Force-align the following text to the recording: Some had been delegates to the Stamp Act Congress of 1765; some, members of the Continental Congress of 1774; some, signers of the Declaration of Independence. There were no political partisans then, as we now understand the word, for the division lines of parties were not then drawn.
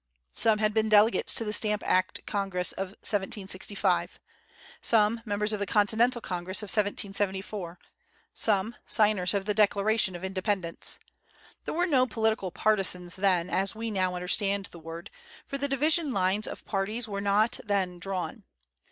Some 0.33 0.57
had 0.57 0.73
been 0.73 0.89
delegates 0.89 1.35
to 1.35 1.45
the 1.45 1.53
Stamp 1.53 1.83
Act 1.85 2.25
Congress 2.25 2.71
of 2.71 2.87
1765; 3.05 4.19
some, 4.81 5.21
members 5.25 5.53
of 5.53 5.59
the 5.59 5.67
Continental 5.67 6.19
Congress 6.21 6.63
of 6.63 6.69
1774; 6.69 7.77
some, 8.33 8.75
signers 8.87 9.35
of 9.35 9.45
the 9.45 9.53
Declaration 9.53 10.15
of 10.15 10.23
Independence. 10.23 10.97
There 11.65 11.75
were 11.75 11.85
no 11.85 12.07
political 12.07 12.49
partisans 12.49 13.15
then, 13.15 13.47
as 13.51 13.75
we 13.75 13.91
now 13.91 14.15
understand 14.15 14.69
the 14.71 14.79
word, 14.79 15.11
for 15.45 15.59
the 15.59 15.67
division 15.67 16.09
lines 16.09 16.47
of 16.47 16.65
parties 16.65 17.07
were 17.07 17.21
not 17.21 17.59
then 17.63 17.99
drawn. 17.99 18.41